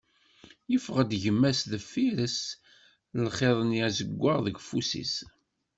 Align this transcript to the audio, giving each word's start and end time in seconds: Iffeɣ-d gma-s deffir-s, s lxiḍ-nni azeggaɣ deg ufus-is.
Iffeɣ-d 0.75 1.11
gma-s 1.23 1.59
deffir-s, 1.71 2.39
s 2.53 2.57
lxiḍ-nni 3.25 3.81
azeggaɣ 3.87 4.37
deg 4.45 4.57
ufus-is. 4.59 5.15